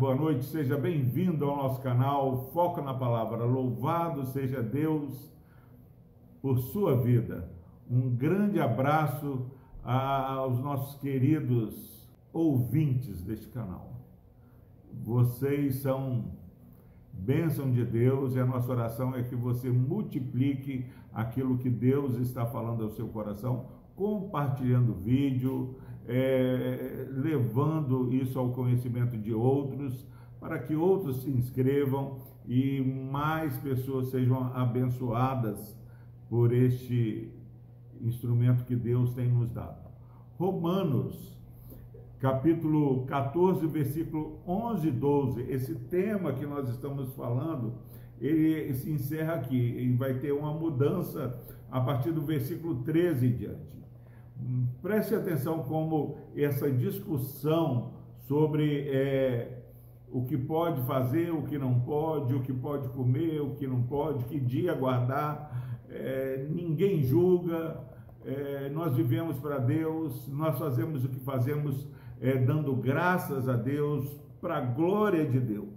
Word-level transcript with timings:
boa 0.00 0.14
noite, 0.14 0.46
seja 0.46 0.78
bem-vindo 0.78 1.44
ao 1.44 1.58
nosso 1.58 1.82
canal 1.82 2.50
Foco 2.54 2.80
na 2.80 2.94
Palavra. 2.94 3.44
Louvado 3.44 4.24
seja 4.24 4.62
Deus 4.62 5.30
por 6.40 6.58
sua 6.58 6.96
vida. 6.96 7.52
Um 7.86 8.08
grande 8.08 8.58
abraço 8.58 9.44
aos 9.84 10.58
nossos 10.58 10.98
queridos 10.98 12.08
ouvintes 12.32 13.20
deste 13.20 13.48
canal. 13.48 13.92
Vocês 15.04 15.82
são 15.82 16.32
bênção 17.12 17.70
de 17.70 17.84
Deus 17.84 18.34
e 18.34 18.40
a 18.40 18.46
nossa 18.46 18.72
oração 18.72 19.14
é 19.14 19.22
que 19.22 19.36
você 19.36 19.68
multiplique 19.68 20.86
aquilo 21.12 21.58
que 21.58 21.68
Deus 21.68 22.16
está 22.16 22.46
falando 22.46 22.84
ao 22.84 22.90
seu 22.92 23.06
coração, 23.08 23.66
compartilhando 23.94 24.92
o 24.92 24.98
vídeo, 24.98 25.76
é, 26.06 27.06
levando 27.10 28.12
isso 28.12 28.38
ao 28.38 28.50
conhecimento 28.50 29.16
de 29.16 29.32
outros, 29.32 30.06
para 30.40 30.58
que 30.58 30.74
outros 30.74 31.22
se 31.22 31.30
inscrevam 31.30 32.18
e 32.46 32.80
mais 32.80 33.56
pessoas 33.58 34.08
sejam 34.08 34.52
abençoadas 34.54 35.78
por 36.28 36.52
este 36.52 37.30
instrumento 38.00 38.64
que 38.64 38.74
Deus 38.74 39.12
tem 39.12 39.28
nos 39.28 39.50
dado. 39.50 39.90
Romanos, 40.38 41.38
capítulo 42.18 43.04
14, 43.06 43.66
versículo 43.66 44.40
11 44.46 44.88
e 44.88 44.90
12, 44.90 45.42
esse 45.42 45.74
tema 45.74 46.32
que 46.32 46.46
nós 46.46 46.68
estamos 46.68 47.14
falando, 47.14 47.74
ele 48.20 48.72
se 48.74 48.90
encerra 48.90 49.34
aqui 49.34 49.56
e 49.56 49.92
vai 49.96 50.14
ter 50.14 50.32
uma 50.32 50.52
mudança 50.52 51.38
a 51.70 51.80
partir 51.80 52.12
do 52.12 52.22
versículo 52.22 52.76
13 52.82 53.26
em 53.26 53.36
diante. 53.36 53.70
Preste 54.82 55.14
atenção 55.14 55.62
como 55.64 56.16
essa 56.34 56.70
discussão 56.70 57.92
sobre 58.20 58.88
é, 58.88 59.62
o 60.10 60.24
que 60.24 60.38
pode 60.38 60.80
fazer, 60.86 61.30
o 61.30 61.42
que 61.42 61.58
não 61.58 61.80
pode, 61.80 62.34
o 62.34 62.40
que 62.40 62.52
pode 62.52 62.88
comer, 62.88 63.40
o 63.40 63.54
que 63.54 63.66
não 63.66 63.82
pode, 63.82 64.24
que 64.24 64.40
dia 64.40 64.74
guardar, 64.74 65.84
é, 65.88 66.46
ninguém 66.50 67.02
julga, 67.02 67.80
é, 68.24 68.70
nós 68.70 68.96
vivemos 68.96 69.38
para 69.38 69.58
Deus, 69.58 70.26
nós 70.28 70.58
fazemos 70.58 71.04
o 71.04 71.08
que 71.08 71.20
fazemos 71.20 71.86
é, 72.20 72.36
dando 72.36 72.74
graças 72.74 73.48
a 73.48 73.56
Deus, 73.56 74.18
para 74.40 74.56
a 74.56 74.60
glória 74.60 75.26
de 75.26 75.38
Deus. 75.38 75.68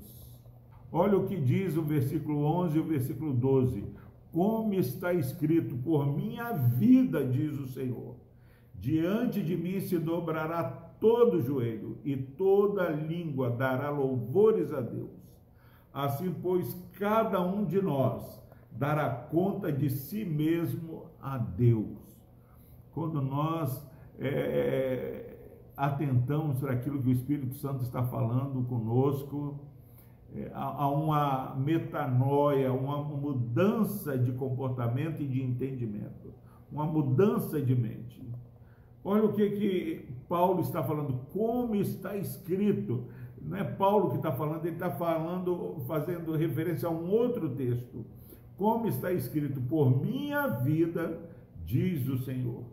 Olha 0.91 1.17
o 1.17 1.25
que 1.25 1.36
diz 1.36 1.75
o 1.75 1.81
versículo 1.81 2.45
11 2.45 2.78
e 2.78 2.80
o 2.80 2.86
versículo 2.86 3.34
12. 3.34 3.84
Como 4.31 4.73
está 4.73 5.14
escrito, 5.14 5.75
por 5.75 6.08
minha 6.08 6.53
vida, 6.53 7.25
diz 7.25 7.59
o 7.59 7.67
Senhor 7.67 8.22
Diante 8.84 9.42
de 9.42 9.56
mim 9.56 9.80
se 9.80 9.98
dobrará 9.98 10.62
todo 11.00 11.42
joelho 11.42 12.00
e 12.03 12.17
toda 12.17 12.90
língua 12.90 13.50
dará 13.50 13.90
louvores 13.90 14.73
a 14.73 14.81
Deus. 14.81 15.09
Assim, 15.94 16.36
pois, 16.42 16.75
cada 17.00 17.40
um 17.40 17.64
de 17.64 17.81
nós 17.81 18.44
dará 18.70 19.09
conta 19.09 19.72
de 19.72 19.90
si 19.90 20.25
mesmo 20.25 21.06
a 21.22 21.38
Deus. 21.38 21.98
Quando 22.94 23.22
nós 23.22 23.90
é, 24.20 25.38
atentamos 25.78 26.59
para 26.59 26.73
aquilo 26.73 27.02
que 27.02 27.08
o 27.08 27.14
Espírito 27.14 27.56
Santo 27.56 27.84
está 27.84 28.03
falando 28.03 28.68
conosco, 28.68 29.62
é, 30.36 30.52
há 30.53 30.90
uma 30.90 31.56
metanoia, 31.56 32.73
uma 32.73 33.02
mudança 33.02 34.18
de 34.18 34.34
comportamento 34.34 35.22
e 35.22 35.28
de 35.28 35.42
entendimento, 35.42 36.34
uma 36.70 36.86
mudança 36.86 37.62
de 37.62 37.73
mente. 37.73 38.22
Olha 39.04 39.26
o 39.26 39.34
que, 39.34 39.50
que 39.50 40.06
Paulo 40.30 40.62
está 40.62 40.82
falando, 40.82 41.20
como 41.34 41.75
está 41.75 42.16
escrito. 42.16 43.06
Não 43.41 43.58
é 43.58 43.64
Paulo 43.64 44.12
que 44.12 44.16
está 44.16 44.31
falando, 44.31 44.66
ele 44.66 44.75
está 44.75 44.90
falando, 44.90 45.84
fazendo 45.86 46.36
referência 46.36 46.88
a 46.88 46.91
um 46.91 47.09
outro 47.09 47.50
texto. 47.50 48.06
Como 48.56 48.88
está 48.88 49.12
escrito, 49.12 49.59
por 49.59 50.02
minha 50.02 50.47
vida, 50.47 51.19
diz 51.66 52.08
o 52.08 52.18
Senhor, 52.19 52.63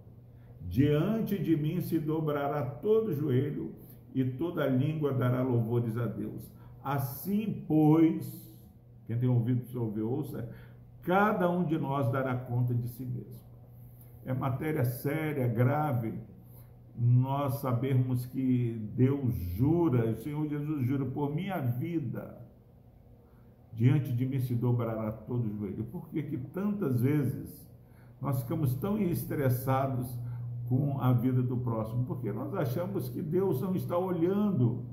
diante 0.68 1.36
de 1.36 1.56
mim 1.56 1.80
se 1.80 1.98
dobrará 1.98 2.64
todo 2.64 3.14
joelho 3.14 3.72
e 4.14 4.24
toda 4.24 4.66
língua 4.66 5.12
dará 5.12 5.42
louvores 5.42 5.96
a 5.96 6.06
Deus. 6.06 6.48
Assim, 6.84 7.64
pois, 7.66 8.54
quem 9.06 9.18
tem 9.18 9.28
ouvido, 9.28 9.66
ouve, 9.80 10.00
ouça, 10.00 10.48
cada 11.02 11.50
um 11.50 11.64
de 11.64 11.76
nós 11.76 12.10
dará 12.12 12.36
conta 12.36 12.72
de 12.72 12.88
si 12.88 13.04
mesmo 13.04 13.49
é 14.24 14.32
matéria 14.32 14.84
séria, 14.84 15.46
grave, 15.46 16.14
nós 16.96 17.60
sabermos 17.60 18.26
que 18.26 18.78
Deus 18.94 19.34
jura, 19.56 20.10
o 20.10 20.16
Senhor 20.16 20.46
Jesus 20.46 20.86
jura, 20.86 21.04
por 21.06 21.34
minha 21.34 21.58
vida, 21.58 22.38
diante 23.72 24.12
de 24.12 24.26
mim 24.26 24.40
se 24.40 24.54
dobrará 24.54 25.10
todo 25.10 25.46
o 25.46 25.58
joelho. 25.58 25.84
Por 25.84 26.08
que 26.08 26.22
que 26.22 26.36
tantas 26.36 27.00
vezes 27.00 27.66
nós 28.20 28.42
ficamos 28.42 28.74
tão 28.74 28.98
estressados 28.98 30.14
com 30.68 31.00
a 31.00 31.12
vida 31.12 31.42
do 31.42 31.56
próximo? 31.56 32.04
Porque 32.04 32.30
nós 32.32 32.54
achamos 32.54 33.08
que 33.08 33.22
Deus 33.22 33.62
não 33.62 33.74
está 33.74 33.96
olhando, 33.96 34.84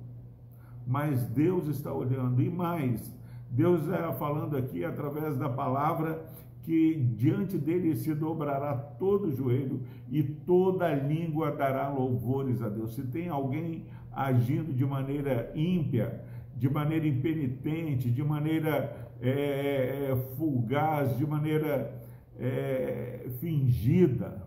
mas 0.86 1.26
Deus 1.26 1.68
está 1.68 1.92
olhando. 1.92 2.42
E 2.42 2.50
mais, 2.50 3.14
Deus 3.50 3.82
está 3.82 4.14
falando 4.14 4.56
aqui 4.56 4.86
através 4.86 5.38
da 5.38 5.50
palavra 5.50 6.26
que 6.68 6.96
diante 7.16 7.58
dele 7.58 7.96
se 7.96 8.14
dobrará 8.14 8.76
todo 8.76 9.34
joelho 9.34 9.84
e 10.10 10.22
toda 10.22 10.94
língua 10.94 11.50
dará 11.50 11.88
louvores 11.88 12.62
a 12.62 12.68
Deus. 12.68 12.94
Se 12.94 13.04
tem 13.04 13.30
alguém 13.30 13.86
agindo 14.12 14.74
de 14.74 14.86
maneira 14.86 15.50
ímpia, 15.56 16.26
de 16.58 16.70
maneira 16.70 17.08
impenitente, 17.08 18.12
de 18.12 18.22
maneira 18.22 19.14
é, 19.22 20.10
é, 20.12 20.16
fugaz, 20.36 21.18
de 21.18 21.26
maneira 21.26 22.04
é, 22.38 23.30
fingida, 23.40 24.46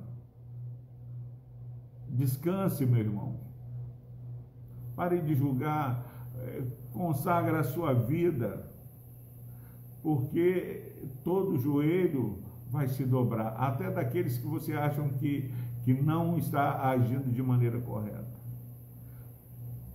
descanse, 2.06 2.84
meu 2.84 3.00
irmão. 3.00 3.40
Pare 4.94 5.22
de 5.22 5.34
julgar, 5.34 6.04
é, 6.36 6.64
consagra 6.92 7.60
a 7.60 7.64
sua 7.64 7.94
vida 7.94 8.68
porque 10.02 10.92
todo 11.24 11.58
joelho 11.58 12.38
vai 12.70 12.88
se 12.88 13.04
dobrar, 13.04 13.48
até 13.56 13.90
daqueles 13.90 14.38
que 14.38 14.46
você 14.46 14.72
acham 14.72 15.08
que, 15.10 15.50
que 15.84 15.92
não 15.92 16.38
está 16.38 16.88
agindo 16.88 17.32
de 17.32 17.42
maneira 17.42 17.80
correta. 17.80 18.30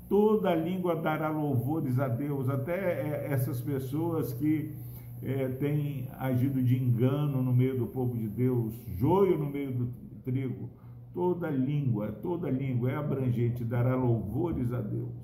Toda 0.10 0.54
língua 0.54 0.96
dará 0.96 1.30
louvores 1.30 1.98
a 2.00 2.08
Deus, 2.08 2.50
até 2.50 2.74
é, 2.74 3.28
essas 3.32 3.60
pessoas 3.62 4.34
que 4.34 4.76
é, 5.24 5.48
têm 5.48 6.08
agido 6.20 6.62
de 6.62 6.78
engano 6.78 7.42
no 7.42 7.54
meio 7.54 7.78
do 7.78 7.88
povo 7.88 8.16
de 8.16 8.28
Deus, 8.28 8.74
joio 8.98 9.38
no 9.38 9.50
meio 9.50 9.72
do 9.72 9.88
trigo. 10.24 10.70
Toda 11.14 11.50
língua, 11.50 12.12
toda 12.12 12.52
língua 12.52 12.92
é 12.92 12.96
abrangente, 12.98 13.64
dará 13.64 13.96
louvores 13.96 14.74
a 14.74 14.82
Deus. 14.82 15.16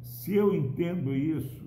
Se 0.00 0.34
eu 0.34 0.54
entendo 0.54 1.14
isso, 1.14 1.62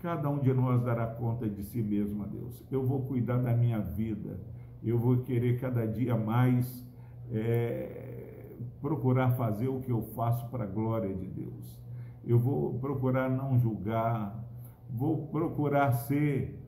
Cada 0.00 0.30
um 0.30 0.38
de 0.38 0.52
nós 0.54 0.82
dará 0.82 1.06
conta 1.06 1.46
de 1.46 1.62
si 1.62 1.82
mesmo 1.82 2.22
a 2.22 2.26
Deus. 2.26 2.64
Eu 2.70 2.82
vou 2.82 3.02
cuidar 3.02 3.36
da 3.36 3.54
minha 3.54 3.80
vida. 3.80 4.40
Eu 4.82 4.98
vou 4.98 5.18
querer 5.18 5.60
cada 5.60 5.86
dia 5.86 6.16
mais 6.16 6.86
é, 7.30 8.56
procurar 8.80 9.32
fazer 9.32 9.68
o 9.68 9.80
que 9.80 9.92
eu 9.92 10.00
faço 10.00 10.48
para 10.48 10.64
a 10.64 10.66
glória 10.66 11.14
de 11.14 11.26
Deus. 11.26 11.78
Eu 12.24 12.38
vou 12.38 12.78
procurar 12.78 13.28
não 13.28 13.58
julgar. 13.58 14.42
Vou 14.88 15.26
procurar 15.26 15.92
ser 15.92 16.58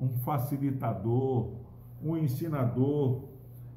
um 0.00 0.08
facilitador, 0.08 1.52
um 2.02 2.16
ensinador, 2.16 3.28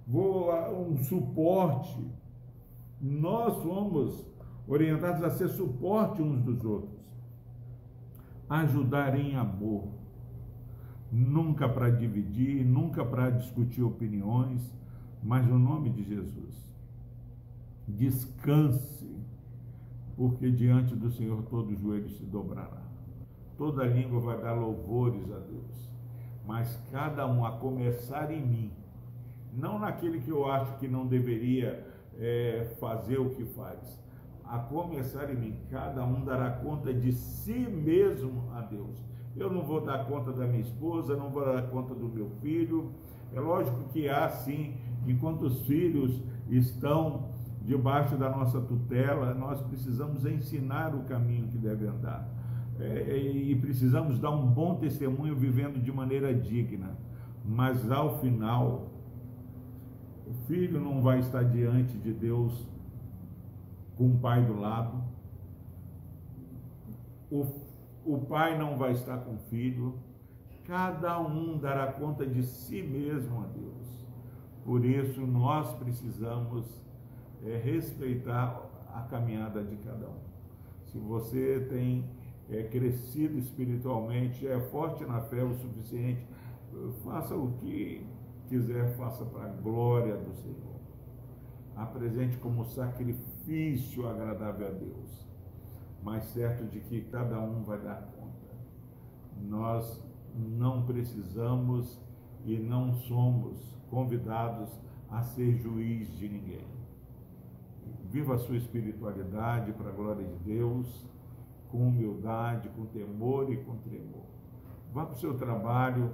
vou 0.07 0.51
um 0.73 0.97
suporte. 0.97 2.03
Nós 3.00 3.61
somos 3.61 4.25
orientados 4.67 5.23
a 5.23 5.29
ser 5.29 5.50
suporte 5.50 6.19
uns 6.19 6.41
dos 6.41 6.65
outros 6.65 6.97
ajudar 8.49 9.17
em 9.19 9.35
amor, 9.35 9.88
nunca 11.11 11.67
para 11.67 11.89
dividir, 11.89 12.65
nunca 12.65 13.03
para 13.03 13.29
discutir 13.29 13.83
opiniões, 13.83 14.73
mas 15.23 15.45
no 15.45 15.59
nome 15.59 15.89
de 15.89 16.03
Jesus. 16.03 16.55
Descanse, 17.88 19.15
porque 20.15 20.51
diante 20.51 20.95
do 20.95 21.09
Senhor 21.09 21.44
todo 21.44 21.75
joelho 21.75 22.09
se 22.09 22.23
dobrará. 22.23 22.81
Toda 23.57 23.85
língua 23.85 24.19
vai 24.19 24.41
dar 24.41 24.53
louvores 24.53 25.31
a 25.31 25.39
Deus, 25.39 25.89
mas 26.45 26.75
cada 26.91 27.25
um 27.27 27.45
a 27.45 27.51
começar 27.53 28.31
em 28.31 28.45
mim, 28.45 28.71
não 29.53 29.79
naquele 29.79 30.19
que 30.19 30.29
eu 30.29 30.50
acho 30.50 30.77
que 30.77 30.88
não 30.88 31.07
deveria 31.07 31.85
é, 32.19 32.75
fazer 32.79 33.17
o 33.19 33.31
que 33.31 33.45
faz, 33.45 34.00
a 34.49 34.57
começar 34.59 35.29
em 35.29 35.35
mim, 35.35 35.55
cada 35.69 36.05
um 36.05 36.23
dará 36.23 36.51
conta 36.51 36.94
de 36.94 37.11
si 37.11 37.59
mesmo 37.59 38.44
a 38.53 38.61
Deus. 38.61 39.03
Eu 39.35 39.51
não 39.51 39.61
vou 39.61 39.81
dar 39.81 40.05
conta 40.05 40.31
da 40.31 40.47
minha 40.47 40.61
esposa, 40.61 41.15
não 41.15 41.29
vou 41.29 41.45
dar 41.45 41.63
conta 41.63 41.94
do 41.94 42.07
meu 42.07 42.29
filho. 42.41 42.91
É 43.33 43.39
lógico 43.39 43.83
que 43.89 44.09
há 44.09 44.29
sim, 44.29 44.75
enquanto 45.05 45.44
os 45.44 45.61
filhos 45.65 46.19
estão 46.49 47.29
debaixo 47.61 48.15
da 48.15 48.29
nossa 48.29 48.61
tutela, 48.61 49.33
nós 49.33 49.61
precisamos 49.61 50.25
ensinar 50.25 50.95
o 50.95 51.03
caminho 51.03 51.47
que 51.50 51.57
deve 51.57 51.85
andar. 51.85 52.27
É, 52.79 53.17
e 53.17 53.55
precisamos 53.55 54.19
dar 54.19 54.31
um 54.31 54.45
bom 54.47 54.75
testemunho 54.75 55.35
vivendo 55.35 55.81
de 55.83 55.91
maneira 55.91 56.33
digna. 56.33 56.97
Mas 57.43 57.91
ao 57.91 58.19
final, 58.19 58.91
o 60.25 60.33
filho 60.47 60.79
não 60.79 61.01
vai 61.01 61.19
estar 61.19 61.43
diante 61.43 61.97
de 61.97 62.13
Deus 62.13 62.67
com 63.97 64.11
o 64.11 64.17
pai 64.19 64.45
do 64.45 64.59
lado. 64.59 65.03
O, 67.31 67.45
o 68.05 68.19
pai 68.19 68.57
não 68.57 68.77
vai 68.77 68.91
estar 68.91 69.17
com 69.17 69.35
o 69.35 69.39
filho. 69.49 69.99
Cada 70.65 71.19
um 71.19 71.57
dará 71.57 71.91
conta 71.94 72.25
de 72.25 72.44
si 72.44 72.81
mesmo 72.81 73.41
a 73.41 73.47
Deus. 73.47 74.05
Por 74.63 74.85
isso, 74.85 75.21
nós 75.21 75.73
precisamos 75.77 76.65
é, 77.44 77.57
respeitar 77.57 78.61
a 78.94 79.01
caminhada 79.01 79.63
de 79.63 79.75
cada 79.77 80.07
um. 80.07 80.19
Se 80.85 80.97
você 80.97 81.65
tem 81.69 82.05
é, 82.50 82.63
crescido 82.63 83.38
espiritualmente, 83.38 84.47
é 84.47 84.59
forte 84.69 85.05
na 85.05 85.21
fé 85.21 85.43
o 85.43 85.53
suficiente, 85.55 86.25
faça 87.03 87.35
o 87.35 87.53
que 87.53 88.05
quiser, 88.47 88.95
faça 88.97 89.25
para 89.25 89.45
a 89.45 89.50
glória 89.50 90.15
do 90.17 90.33
Senhor. 90.35 90.66
Apresente 91.77 92.38
como 92.38 92.65
sacrifício 92.65 94.07
agradável 94.07 94.68
a 94.68 94.71
Deus, 94.71 95.27
mas 96.03 96.24
certo 96.25 96.65
de 96.65 96.79
que 96.79 97.01
cada 97.01 97.39
um 97.39 97.63
vai 97.63 97.79
dar 97.79 98.01
conta. 98.18 98.56
Nós 99.39 100.03
não 100.35 100.88
precisamos 100.88 102.01
e 102.44 102.57
não 102.57 102.95
somos 102.95 103.77
convidados 103.91 104.69
a 105.07 105.21
ser 105.21 105.56
juiz 105.57 106.09
de 106.18 106.27
ninguém. 106.27 106.65
Viva 108.09 108.33
a 108.33 108.38
sua 108.39 108.57
espiritualidade 108.57 109.71
para 109.74 109.89
a 109.89 109.94
glória 109.94 110.25
de 110.25 110.35
Deus, 110.39 111.06
com 111.69 111.89
humildade, 111.89 112.69
com 112.69 112.85
temor 112.88 113.51
e 113.51 113.57
com 113.57 113.77
tremor. 113.77 114.25
Vá 114.91 115.06
para 115.06 115.13
o 115.13 115.19
seu 115.19 115.38
trabalho, 115.38 116.12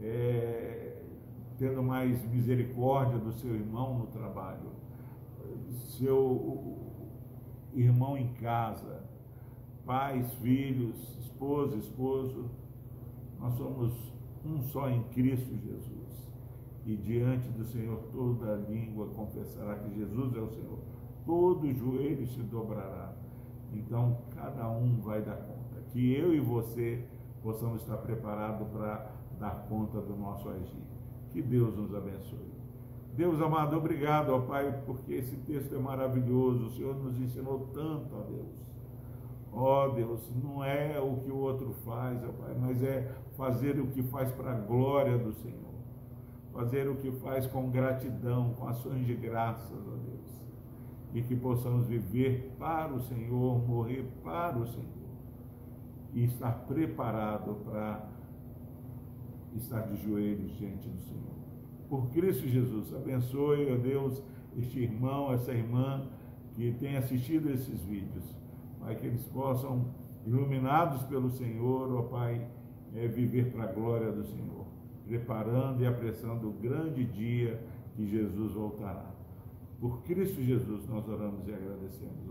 é, 0.00 1.02
tendo 1.58 1.82
mais 1.82 2.22
misericórdia 2.30 3.18
do 3.18 3.32
seu 3.32 3.54
irmão 3.54 3.98
no 3.98 4.06
trabalho, 4.06 4.70
seu 5.98 6.76
irmão 7.74 8.16
em 8.16 8.32
casa, 8.34 9.04
pais, 9.84 10.32
filhos, 10.34 10.96
esposa, 11.20 11.76
esposo. 11.76 12.50
Nós 13.38 13.54
somos 13.54 13.92
um 14.44 14.62
só 14.62 14.88
em 14.88 15.02
Cristo 15.04 15.56
Jesus 15.56 16.02
e 16.84 16.96
diante 16.96 17.48
do 17.50 17.64
Senhor 17.64 17.98
toda 18.12 18.56
língua 18.68 19.06
confessará 19.14 19.76
que 19.76 19.94
Jesus 19.94 20.34
é 20.34 20.40
o 20.40 20.48
Senhor, 20.48 20.78
todo 21.24 21.72
joelho 21.72 22.26
se 22.26 22.40
dobrará. 22.42 23.12
Então 23.72 24.18
cada 24.34 24.68
um 24.68 25.00
vai 25.00 25.22
dar 25.22 25.36
conta. 25.36 25.80
Que 25.92 26.14
eu 26.14 26.34
e 26.34 26.40
você 26.40 27.04
possamos 27.42 27.82
estar 27.82 27.98
preparados 27.98 28.66
para 28.68 29.12
dar 29.38 29.66
conta 29.68 30.00
do 30.00 30.16
nosso 30.16 30.48
agir. 30.48 30.82
Que 31.30 31.40
Deus 31.40 31.76
nos 31.76 31.94
abençoe. 31.94 32.61
Deus 33.12 33.40
amado, 33.40 33.76
obrigado, 33.76 34.30
ó 34.30 34.40
Pai, 34.40 34.82
porque 34.86 35.14
esse 35.14 35.36
texto 35.36 35.74
é 35.74 35.78
maravilhoso. 35.78 36.66
O 36.66 36.70
Senhor 36.70 36.96
nos 36.96 37.18
ensinou 37.18 37.68
tanto, 37.72 38.14
ó 38.14 38.22
Deus. 38.22 38.62
Ó 39.52 39.88
Deus, 39.88 40.30
não 40.42 40.64
é 40.64 40.98
o 40.98 41.16
que 41.16 41.30
o 41.30 41.36
outro 41.36 41.74
faz, 41.84 42.22
ó 42.24 42.32
Pai, 42.32 42.56
mas 42.58 42.82
é 42.82 43.14
fazer 43.36 43.78
o 43.78 43.88
que 43.88 44.02
faz 44.04 44.30
para 44.32 44.52
a 44.52 44.58
glória 44.58 45.18
do 45.18 45.32
Senhor 45.34 45.72
fazer 46.52 46.88
o 46.88 46.96
que 46.96 47.10
faz 47.12 47.46
com 47.46 47.70
gratidão, 47.70 48.52
com 48.54 48.68
ações 48.68 49.06
de 49.06 49.14
graças 49.14 49.72
a 49.72 49.96
Deus. 49.96 50.42
E 51.14 51.22
que 51.22 51.34
possamos 51.34 51.86
viver 51.86 52.54
para 52.58 52.92
o 52.92 53.00
Senhor, 53.02 53.66
morrer 53.66 54.06
para 54.22 54.58
o 54.58 54.66
Senhor. 54.66 54.86
E 56.14 56.24
estar 56.24 56.52
preparado 56.66 57.54
para 57.64 58.06
estar 59.54 59.80
de 59.82 59.96
joelhos 60.02 60.56
diante 60.56 60.88
do 60.88 61.00
Senhor. 61.02 61.41
Por 61.92 62.08
Cristo 62.08 62.48
Jesus, 62.48 62.94
abençoe, 62.94 63.70
ó 63.70 63.76
Deus, 63.76 64.22
este 64.56 64.80
irmão, 64.80 65.30
essa 65.30 65.52
irmã 65.52 66.08
que 66.54 66.72
tem 66.80 66.96
assistido 66.96 67.50
esses 67.50 67.84
vídeos. 67.84 68.24
Pai, 68.80 68.96
que 68.96 69.06
eles 69.06 69.22
possam, 69.26 69.84
iluminados 70.24 71.02
pelo 71.02 71.30
Senhor, 71.30 71.94
ó 71.94 72.04
Pai, 72.04 72.48
é, 72.94 73.06
viver 73.08 73.52
para 73.52 73.64
a 73.64 73.66
glória 73.66 74.10
do 74.10 74.24
Senhor 74.24 74.52
preparando 75.06 75.82
e 75.82 75.86
apressando 75.86 76.48
o 76.48 76.52
grande 76.52 77.04
dia 77.04 77.62
que 77.94 78.08
Jesus 78.08 78.54
voltará. 78.54 79.10
Por 79.78 80.02
Cristo 80.02 80.40
Jesus 80.40 80.88
nós 80.88 81.06
oramos 81.06 81.46
e 81.46 81.52
agradecemos 81.52 82.30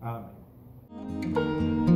a 0.00 0.08
Deus. 0.08 0.32
Amém. 1.34 1.95